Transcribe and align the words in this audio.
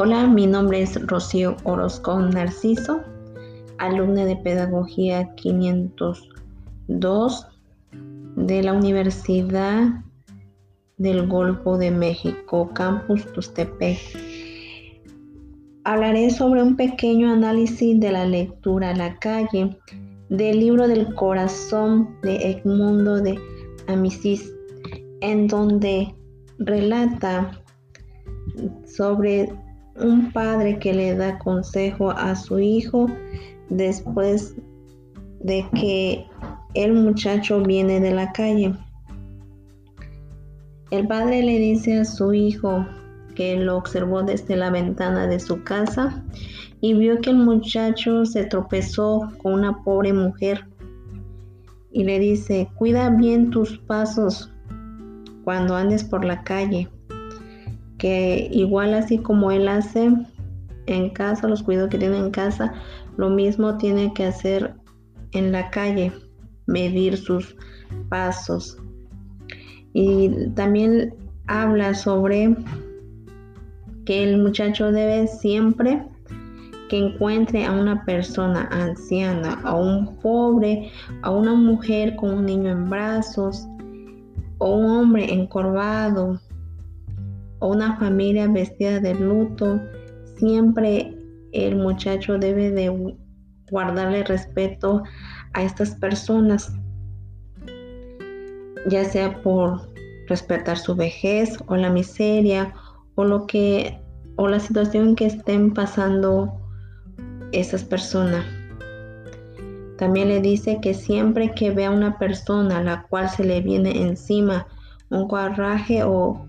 Hola, 0.00 0.28
mi 0.28 0.46
nombre 0.46 0.80
es 0.80 0.94
Rocío 1.08 1.56
Orozco 1.64 2.20
Narciso, 2.20 3.00
alumna 3.78 4.26
de 4.26 4.36
Pedagogía 4.36 5.34
502 5.34 7.48
de 8.36 8.62
la 8.62 8.74
Universidad 8.74 9.88
del 10.98 11.26
Golfo 11.26 11.78
de 11.78 11.90
México, 11.90 12.70
Campus 12.74 13.26
Tustepec. 13.32 13.98
Hablaré 15.82 16.30
sobre 16.30 16.62
un 16.62 16.76
pequeño 16.76 17.32
análisis 17.32 17.98
de 17.98 18.12
la 18.12 18.24
lectura 18.24 18.90
a 18.90 18.94
la 18.94 19.18
calle 19.18 19.76
del 20.28 20.60
libro 20.60 20.86
del 20.86 21.12
corazón 21.16 22.16
de 22.22 22.52
Edmundo 22.52 23.16
de 23.16 23.36
Amicis, 23.88 24.54
en 25.22 25.48
donde 25.48 26.14
relata 26.60 27.50
sobre 28.86 29.48
un 30.00 30.32
padre 30.32 30.78
que 30.78 30.92
le 30.92 31.14
da 31.14 31.38
consejo 31.38 32.10
a 32.10 32.34
su 32.34 32.58
hijo 32.58 33.06
después 33.68 34.54
de 35.40 35.66
que 35.74 36.26
el 36.74 36.92
muchacho 36.94 37.60
viene 37.62 38.00
de 38.00 38.12
la 38.12 38.32
calle. 38.32 38.74
El 40.90 41.06
padre 41.06 41.42
le 41.42 41.58
dice 41.58 42.00
a 42.00 42.04
su 42.04 42.32
hijo 42.32 42.86
que 43.34 43.56
lo 43.56 43.76
observó 43.76 44.22
desde 44.22 44.56
la 44.56 44.70
ventana 44.70 45.26
de 45.26 45.38
su 45.38 45.62
casa 45.62 46.24
y 46.80 46.94
vio 46.94 47.20
que 47.20 47.30
el 47.30 47.38
muchacho 47.38 48.24
se 48.24 48.44
tropezó 48.44 49.28
con 49.42 49.54
una 49.54 49.82
pobre 49.82 50.12
mujer 50.12 50.66
y 51.92 52.04
le 52.04 52.18
dice, 52.18 52.68
cuida 52.76 53.10
bien 53.10 53.50
tus 53.50 53.78
pasos 53.78 54.52
cuando 55.44 55.74
andes 55.74 56.04
por 56.04 56.24
la 56.24 56.42
calle 56.44 56.88
que 57.98 58.48
igual 58.52 58.94
así 58.94 59.18
como 59.18 59.50
él 59.50 59.68
hace 59.68 60.12
en 60.86 61.10
casa, 61.10 61.48
los 61.48 61.62
cuidados 61.62 61.90
que 61.90 61.98
tiene 61.98 62.18
en 62.18 62.30
casa, 62.30 62.72
lo 63.16 63.30
mismo 63.30 63.76
tiene 63.76 64.12
que 64.14 64.24
hacer 64.24 64.74
en 65.32 65.52
la 65.52 65.70
calle, 65.70 66.12
medir 66.66 67.16
sus 67.16 67.56
pasos. 68.08 68.78
Y 69.92 70.48
también 70.54 71.14
habla 71.46 71.94
sobre 71.94 72.56
que 74.06 74.24
el 74.24 74.38
muchacho 74.38 74.92
debe 74.92 75.26
siempre 75.26 76.02
que 76.88 76.98
encuentre 76.98 77.66
a 77.66 77.72
una 77.72 78.04
persona 78.04 78.68
anciana, 78.70 79.60
a 79.64 79.74
un 79.74 80.16
pobre, 80.16 80.90
a 81.22 81.30
una 81.30 81.52
mujer 81.54 82.16
con 82.16 82.30
un 82.30 82.46
niño 82.46 82.70
en 82.70 82.88
brazos, 82.88 83.66
o 84.58 84.76
un 84.76 84.90
hombre 84.90 85.32
encorvado, 85.32 86.40
o 87.60 87.68
una 87.68 87.96
familia 87.98 88.46
vestida 88.48 89.00
de 89.00 89.14
luto, 89.14 89.80
siempre 90.36 91.14
el 91.52 91.76
muchacho 91.76 92.38
debe 92.38 92.70
de 92.70 93.16
guardarle 93.70 94.24
respeto 94.24 95.02
a 95.54 95.62
estas 95.62 95.94
personas, 95.96 96.72
ya 98.86 99.04
sea 99.04 99.42
por 99.42 99.88
respetar 100.28 100.78
su 100.78 100.94
vejez 100.94 101.58
o 101.66 101.76
la 101.76 101.90
miseria 101.90 102.74
o 103.14 103.24
lo 103.24 103.46
que 103.46 103.98
o 104.36 104.46
la 104.46 104.60
situación 104.60 105.16
que 105.16 105.26
estén 105.26 105.74
pasando 105.74 106.52
esas 107.50 107.82
personas. 107.82 108.44
También 109.96 110.28
le 110.28 110.40
dice 110.40 110.78
que 110.80 110.94
siempre 110.94 111.50
que 111.50 111.72
vea 111.72 111.90
una 111.90 112.18
persona 112.18 112.78
a 112.78 112.82
la 112.84 113.02
cual 113.02 113.28
se 113.28 113.42
le 113.42 113.60
viene 113.60 114.00
encima 114.00 114.68
un 115.10 115.26
coraje 115.26 116.04
o 116.04 116.46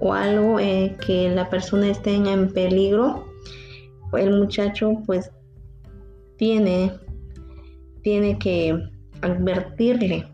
o 0.00 0.12
algo 0.12 0.58
eh, 0.60 0.96
que 1.04 1.28
la 1.30 1.48
persona 1.48 1.88
esté 1.88 2.14
en 2.14 2.52
peligro, 2.52 3.24
el 4.12 4.38
muchacho 4.38 4.92
pues 5.06 5.30
tiene, 6.36 6.92
tiene 8.02 8.38
que 8.38 8.78
advertirle 9.22 10.26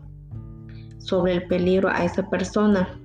sobre 0.97 1.33
el 1.33 1.47
peligro 1.47 1.89
a 1.89 2.03
esa 2.03 2.29
persona. 2.29 2.99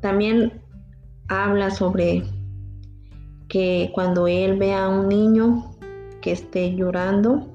También 0.00 0.60
habla 1.28 1.70
sobre 1.70 2.24
que 3.48 3.90
cuando 3.94 4.26
él 4.26 4.56
vea 4.56 4.86
a 4.86 4.88
un 4.88 5.08
niño 5.08 5.76
que 6.22 6.32
esté 6.32 6.74
llorando, 6.74 7.46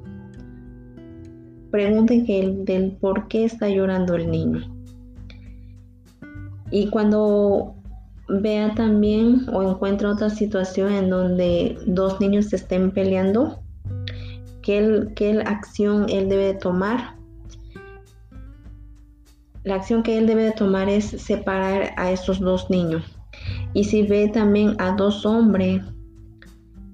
pregunte 1.72 2.24
que 2.26 2.56
del 2.64 2.92
por 2.98 3.28
qué 3.28 3.46
está 3.46 3.70
llorando 3.70 4.16
el 4.16 4.30
niño. 4.30 4.75
Y 6.72 6.90
cuando 6.90 7.76
vea 8.28 8.74
también 8.74 9.46
o 9.54 9.62
encuentre 9.64 10.08
otra 10.08 10.30
situación 10.30 10.92
en 10.92 11.10
donde 11.10 11.78
dos 11.86 12.20
niños 12.20 12.48
se 12.48 12.56
estén 12.56 12.92
peleando, 12.92 13.60
¿qué, 14.62 15.44
acción 15.46 16.08
él 16.10 16.28
debe 16.30 16.56
tomar? 16.56 17.16
La 19.64 19.76
acción 19.76 20.04
que 20.04 20.18
él 20.18 20.28
debe 20.28 20.44
de 20.44 20.52
tomar 20.52 20.90
es 20.90 21.06
separar 21.06 21.94
a 21.98 22.12
estos 22.12 22.40
dos 22.40 22.70
niños. 22.70 23.04
Y 23.74 23.84
si 23.84 24.04
ve 24.04 24.30
también 24.30 24.76
a 24.80 24.96
dos 24.96 25.26
hombres 25.26 25.84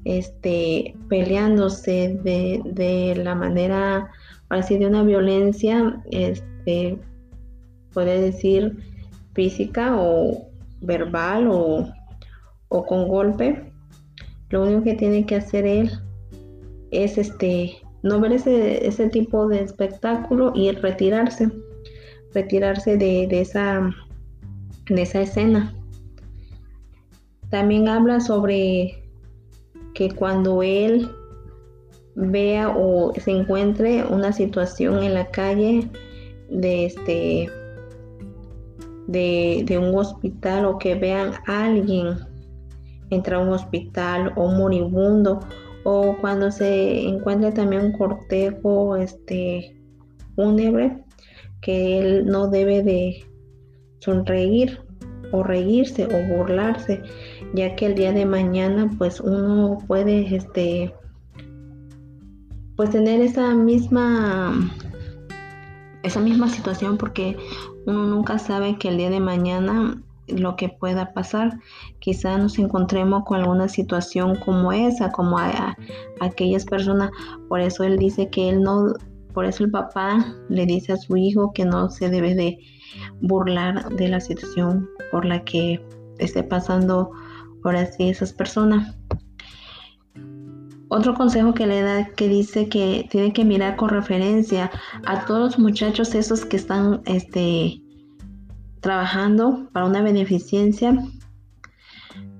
este, 0.03 0.95
peleándose 1.09 2.19
de, 2.23 2.61
de 2.65 3.15
la 3.23 3.35
manera, 3.35 4.09
así 4.49 4.77
de 4.77 4.87
una 4.87 5.03
violencia, 5.03 6.01
este, 6.11 6.97
puede 7.93 8.21
decir 8.21 8.90
física 9.33 9.95
o 9.97 10.47
verbal 10.81 11.47
o, 11.49 11.91
con 12.67 13.07
golpe, 13.07 13.71
lo 14.49 14.63
único 14.63 14.83
que 14.83 14.95
tiene 14.95 15.25
que 15.25 15.35
hacer 15.35 15.65
él 15.65 15.91
es 16.91 17.17
este 17.17 17.77
no 18.03 18.19
ver 18.19 18.33
ese, 18.33 18.87
ese 18.87 19.09
tipo 19.09 19.47
de 19.47 19.61
espectáculo 19.61 20.53
y 20.55 20.71
retirarse, 20.71 21.51
retirarse 22.33 22.97
de, 22.97 23.27
esa, 23.29 23.91
de 24.89 25.01
esa 25.01 25.21
escena. 25.21 25.75
También 27.49 27.87
habla 27.87 28.19
sobre 28.19 29.03
que 29.93 30.09
cuando 30.09 30.63
él 30.63 31.11
vea 32.15 32.69
o 32.69 33.13
se 33.13 33.31
encuentre 33.31 34.03
una 34.03 34.31
situación 34.31 35.03
en 35.03 35.13
la 35.13 35.27
calle 35.27 35.87
de 36.49 36.85
este 36.85 37.49
de, 39.11 39.77
un 39.77 39.95
hospital 39.95 40.65
o 40.65 40.77
que 40.77 40.95
vean 40.95 41.33
a 41.47 41.65
alguien 41.65 42.17
entrar 43.09 43.41
a 43.41 43.43
un 43.43 43.49
hospital 43.49 44.33
o 44.35 44.47
moribundo 44.49 45.39
o 45.83 46.15
cuando 46.21 46.51
se 46.51 47.01
encuentre 47.07 47.51
también 47.51 47.85
un 47.85 47.91
cortejo 47.93 48.95
este 48.95 49.75
fúnebre 50.35 51.03
que 51.61 51.99
él 51.99 52.25
no 52.25 52.47
debe 52.47 52.83
de 52.83 53.25
sonreír 53.99 54.79
o 55.31 55.43
reírse 55.43 56.05
o 56.05 56.37
burlarse 56.37 57.01
ya 57.53 57.75
que 57.75 57.87
el 57.87 57.95
día 57.95 58.13
de 58.13 58.25
mañana 58.25 58.89
pues 58.97 59.19
uno 59.19 59.77
puede 59.87 60.35
este 60.35 60.93
pues 62.75 62.91
tener 62.91 63.21
esa 63.21 63.53
misma 63.53 64.71
esa 66.03 66.19
misma 66.19 66.49
situación 66.49 66.97
porque 66.97 67.37
uno 67.85 68.03
nunca 68.03 68.39
sabe 68.39 68.77
que 68.77 68.89
el 68.89 68.97
día 68.97 69.09
de 69.09 69.19
mañana 69.19 70.01
lo 70.27 70.55
que 70.55 70.69
pueda 70.69 71.13
pasar. 71.13 71.59
Quizá 71.99 72.37
nos 72.37 72.57
encontremos 72.59 73.23
con 73.25 73.39
alguna 73.39 73.67
situación 73.67 74.35
como 74.37 74.71
esa, 74.71 75.11
como 75.11 75.37
a, 75.37 75.75
aquellas 76.19 76.65
personas. 76.65 77.11
Por 77.47 77.59
eso 77.59 77.83
él 77.83 77.97
dice 77.97 78.29
que 78.29 78.49
él 78.49 78.61
no, 78.61 78.93
por 79.33 79.45
eso 79.45 79.63
el 79.63 79.71
papá 79.71 80.25
le 80.49 80.65
dice 80.65 80.93
a 80.93 80.97
su 80.97 81.17
hijo 81.17 81.51
que 81.53 81.65
no 81.65 81.89
se 81.89 82.09
debe 82.09 82.35
de 82.35 82.59
burlar 83.21 83.89
de 83.95 84.09
la 84.09 84.19
situación 84.19 84.89
por 85.11 85.25
la 85.25 85.43
que 85.43 85.83
esté 86.19 86.43
pasando 86.43 87.11
por 87.61 87.75
así 87.75 88.09
esas 88.09 88.33
personas. 88.33 88.97
Otro 90.93 91.13
consejo 91.13 91.53
que 91.53 91.67
le 91.67 91.81
da 91.83 92.05
que 92.17 92.27
dice 92.27 92.67
que 92.67 93.07
tiene 93.09 93.31
que 93.31 93.45
mirar 93.45 93.77
con 93.77 93.87
referencia 93.87 94.69
a 95.05 95.25
todos 95.25 95.39
los 95.39 95.57
muchachos 95.57 96.13
esos 96.15 96.43
que 96.43 96.57
están 96.57 97.01
este, 97.05 97.81
trabajando 98.81 99.69
para 99.71 99.85
una 99.85 100.01
beneficencia, 100.01 101.01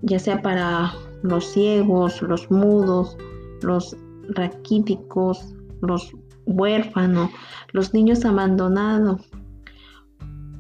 ya 0.02 0.20
sea 0.20 0.42
para 0.42 0.92
los 1.24 1.46
ciegos, 1.46 2.22
los 2.22 2.52
mudos, 2.52 3.16
los 3.62 3.96
raquíticos, 4.28 5.54
los 5.82 6.12
huérfanos, 6.46 7.32
los 7.72 7.94
niños 7.94 8.26
abandonados, 8.26 9.22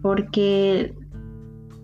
porque 0.01 0.95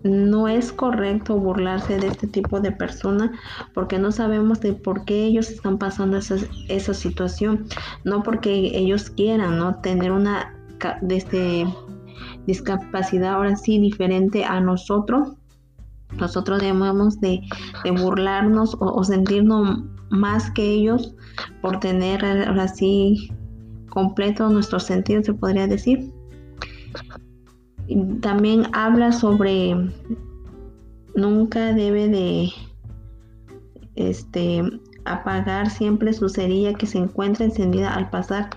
no 0.04 0.48
es 0.48 0.72
correcto 0.72 1.38
burlarse 1.38 1.98
de 1.98 2.06
este 2.08 2.26
tipo 2.26 2.60
de 2.60 2.72
personas 2.72 3.30
porque 3.74 3.98
no 3.98 4.12
sabemos 4.12 4.60
de 4.60 4.72
por 4.72 5.04
qué 5.04 5.24
ellos 5.24 5.50
están 5.50 5.78
pasando 5.78 6.18
esa, 6.18 6.36
esa 6.68 6.94
situación, 6.94 7.66
no 8.04 8.22
porque 8.22 8.70
ellos 8.74 9.10
quieran 9.10 9.58
¿no? 9.58 9.80
tener 9.80 10.12
una 10.12 10.54
este, 11.08 11.66
discapacidad 12.46 13.34
ahora 13.34 13.56
sí 13.56 13.78
diferente 13.78 14.44
a 14.44 14.60
nosotros, 14.60 15.34
nosotros 16.16 16.60
debemos 16.60 17.20
de, 17.20 17.42
burlarnos 18.00 18.76
o, 18.80 19.04
sentirnos 19.04 19.84
más 20.10 20.50
que 20.52 20.62
ellos 20.62 21.14
por 21.60 21.80
tener 21.80 22.24
así 22.24 23.30
completo 23.90 24.48
nuestro 24.48 24.80
sentido, 24.80 25.22
se 25.22 25.34
podría 25.34 25.66
decir. 25.66 26.10
También 28.20 28.66
habla 28.72 29.12
sobre 29.12 29.74
nunca 31.14 31.72
debe 31.72 32.08
de 32.08 32.50
este 33.96 34.62
apagar 35.04 35.70
siempre 35.70 36.12
su 36.12 36.28
cerilla 36.28 36.74
que 36.74 36.86
se 36.86 36.98
encuentra 36.98 37.46
encendida 37.46 37.94
al 37.94 38.10
pasar. 38.10 38.50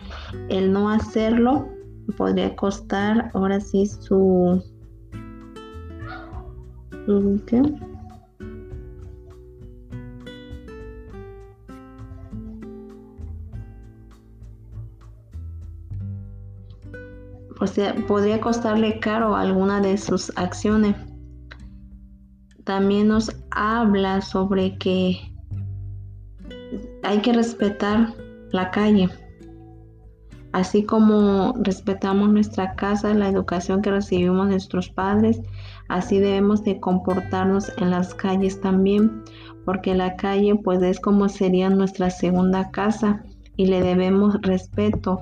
El 0.50 0.72
no 0.72 0.90
hacerlo 0.90 1.68
podría 2.18 2.56
costar 2.56 3.32
ahora 3.34 3.60
sí 3.60 3.86
su, 3.86 4.62
¿qué? 7.48 7.62
O 17.62 17.68
sea, 17.68 17.94
podría 18.08 18.42
costarle 18.42 19.00
caro 19.00 19.36
alguna 19.36 19.82
de 19.82 19.96
sus 19.96 20.36
acciones. 20.36 20.96
También 22.64 23.10
nos 23.10 23.32
habla 23.52 24.22
sobre 24.22 24.80
que 24.80 25.20
hay 27.04 27.22
que 27.22 27.34
respetar 27.34 28.16
la 28.52 28.72
calle. 28.72 29.10
Así 30.54 30.84
como 30.84 31.54
respetamos 31.62 32.30
nuestra 32.30 32.74
casa, 32.74 33.14
la 33.14 33.30
educación 33.30 33.84
que 33.84 33.92
recibimos 33.92 34.48
nuestros 34.48 34.90
padres, 34.90 35.40
así 35.88 36.20
debemos 36.20 36.64
de 36.64 36.80
comportarnos 36.80 37.72
en 37.78 37.92
las 37.92 38.16
calles 38.16 38.60
también, 38.60 39.24
porque 39.66 39.94
la 39.94 40.16
calle 40.16 40.56
pues 40.56 40.82
es 40.82 41.00
como 41.00 41.30
sería 41.30 41.70
nuestra 41.70 42.10
segunda 42.10 42.72
casa 42.72 43.22
y 43.56 43.68
le 43.68 43.84
debemos 43.84 44.42
respeto 44.42 45.22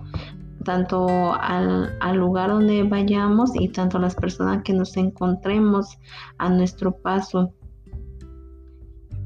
tanto 0.69 1.33
al, 1.33 1.97
al, 1.99 2.17
lugar 2.17 2.51
donde 2.51 2.83
vayamos 2.83 3.55
y 3.55 3.69
tanto 3.69 3.97
a 3.97 4.01
las 4.01 4.13
personas 4.13 4.61
que 4.61 4.71
nos 4.71 4.95
encontremos 4.97 5.97
a 6.37 6.47
nuestro 6.47 6.91
paso 6.91 7.55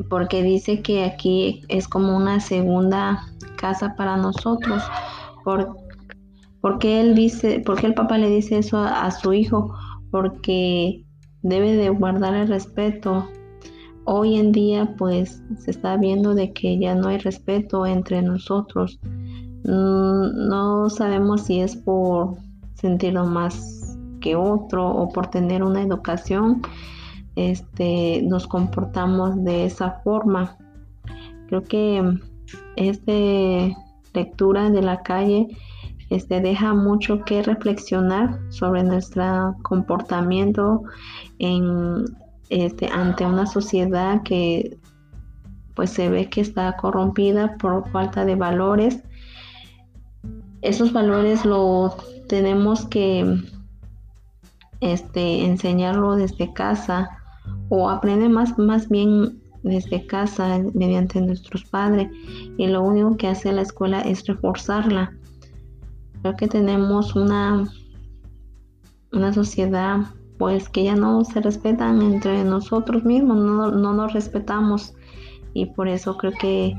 porque 0.10 0.42
dice 0.42 0.82
que 0.82 1.04
aquí 1.04 1.64
es 1.68 1.90
como 1.90 2.16
una 2.16 2.40
segunda 2.40 3.26
casa 3.58 3.94
para 3.98 4.16
nosotros. 4.16 4.82
Por, 5.44 5.76
porque 6.62 7.02
él 7.02 7.14
dice, 7.14 7.62
porque 7.66 7.88
el 7.88 7.94
papá 7.94 8.18
le 8.18 8.30
dice 8.30 8.58
eso 8.58 8.80
a, 8.80 9.12
su 9.12 9.34
hijo, 9.34 9.76
porque 10.12 11.04
debe 11.42 11.76
de 11.76 11.90
guardar 11.90 12.36
el 12.36 12.48
respeto. 12.48 13.28
Hoy 14.06 14.38
en 14.38 14.54
día 14.54 14.96
pues 14.98 15.44
se 15.60 15.72
está 15.72 15.98
viendo 15.98 16.36
de 16.36 16.54
que 16.54 16.80
ya 16.80 16.96
no 16.96 17.10
hay 17.10 17.18
respeto 17.18 17.86
entre 17.86 18.22
nosotros. 18.22 19.00
Mm, 19.64 20.48
no 20.48 20.90
sabemos 20.90 21.44
si 21.44 21.62
es 21.62 21.76
por 21.76 22.36
sentirlo 22.76 23.26
más 23.26 23.98
que 24.20 24.36
otro 24.36 24.88
o 24.88 25.10
por 25.10 25.28
tener 25.28 25.64
una 25.64 25.82
educación 25.82 26.62
este, 27.36 28.22
nos 28.24 28.48
comportamos 28.48 29.44
de 29.44 29.66
esa 29.66 30.02
forma. 30.04 30.58
Creo 31.48 31.64
que 31.64 32.20
esta 32.76 33.12
lectura 34.14 34.70
de 34.70 34.82
la 34.82 35.02
calle 35.02 35.48
este, 36.10 36.42
deja 36.42 36.74
mucho 36.74 37.24
que 37.24 37.42
reflexionar 37.42 38.40
sobre 38.50 38.84
nuestro 38.84 39.56
comportamiento 39.64 40.84
en, 41.40 42.06
este, 42.50 42.88
ante 42.88 43.26
una 43.26 43.46
sociedad 43.46 44.22
que 44.24 44.78
pues 45.74 45.90
se 45.90 46.08
ve 46.10 46.30
que 46.30 46.42
está 46.42 46.78
corrompida 46.78 47.58
por 47.58 47.90
falta 47.90 48.26
de 48.26 48.36
valores. 48.36 49.04
Esos 50.64 50.94
valores 50.94 51.44
los 51.46 51.94
tenemos 52.28 52.86
que 52.86 53.38
este, 54.80 55.46
enseñarlo 55.46 56.16
desde 56.16 56.54
casa 56.54 57.10
o 57.70 57.90
aprende 57.90 58.30
más, 58.30 58.58
más 58.58 58.88
bien 58.88 59.42
desde 59.64 60.06
casa 60.08 60.60
mediante 60.74 61.22
nuestros 61.22 61.66
padres 61.66 62.10
y 62.58 62.68
lo 62.68 62.82
único 62.82 63.18
que 63.18 63.28
hace 63.28 63.52
la 63.52 63.62
escuela 63.62 64.02
es 64.02 64.26
reforzarla. 64.26 65.14
Creo 66.22 66.36
que 66.38 66.48
tenemos 66.48 67.16
una, 67.16 67.70
una 69.12 69.34
sociedad 69.34 70.00
pues 70.38 70.70
que 70.70 70.86
ya 70.86 70.96
no 70.96 71.24
se 71.26 71.42
respetan 71.42 72.02
entre 72.02 72.44
nosotros 72.46 73.04
mismos, 73.04 73.38
no, 73.38 73.72
no 73.72 73.94
nos 73.94 74.14
respetamos 74.14 74.94
y 75.54 75.68
por 75.68 75.88
eso 75.88 76.18
creo 76.18 76.34
que 76.40 76.76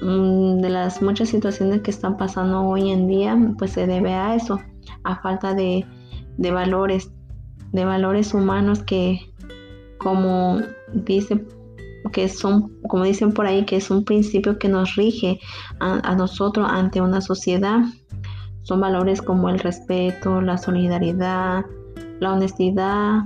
de 0.00 0.70
las 0.70 1.02
muchas 1.02 1.28
situaciones 1.28 1.82
que 1.82 1.90
están 1.90 2.16
pasando 2.16 2.62
hoy 2.62 2.90
en 2.90 3.06
día 3.06 3.38
pues 3.58 3.72
se 3.72 3.86
debe 3.86 4.14
a 4.14 4.34
eso, 4.34 4.58
a 5.04 5.20
falta 5.20 5.54
de, 5.54 5.86
de 6.38 6.50
valores, 6.50 7.12
de 7.72 7.84
valores 7.84 8.32
humanos 8.32 8.82
que 8.82 9.20
como 9.98 10.60
dice 10.94 11.44
que 12.12 12.28
son, 12.28 12.72
como 12.88 13.04
dicen 13.04 13.32
por 13.32 13.46
ahí, 13.46 13.64
que 13.64 13.76
es 13.76 13.90
un 13.90 14.04
principio 14.04 14.58
que 14.58 14.68
nos 14.68 14.96
rige 14.96 15.38
a, 15.80 16.14
nosotros 16.16 16.66
ante 16.68 17.00
una 17.00 17.20
sociedad. 17.20 17.80
Son 18.62 18.80
valores 18.80 19.22
como 19.22 19.48
el 19.48 19.58
respeto, 19.58 20.40
la 20.40 20.58
solidaridad, 20.58 21.64
la 22.20 22.32
honestidad. 22.32 23.22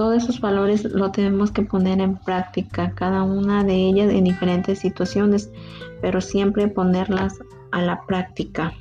Todos 0.00 0.22
esos 0.22 0.40
valores 0.40 0.84
lo 0.84 1.12
tenemos 1.12 1.50
que 1.50 1.60
poner 1.60 2.00
en 2.00 2.16
práctica, 2.16 2.94
cada 2.94 3.22
una 3.22 3.64
de 3.64 3.74
ellas 3.74 4.10
en 4.10 4.24
diferentes 4.24 4.78
situaciones, 4.78 5.50
pero 6.00 6.22
siempre 6.22 6.68
ponerlas 6.68 7.38
a 7.70 7.82
la 7.82 8.00
práctica. 8.06 8.72